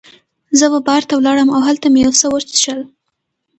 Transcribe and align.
زه 0.59 0.65
وه 0.71 0.79
بار 0.87 1.01
ته 1.07 1.13
ولاړم 1.15 1.47
او 1.55 1.61
هلته 1.67 1.87
مې 1.93 1.99
یو 2.05 2.13
څه 2.21 2.25
وڅښل. 2.33 2.79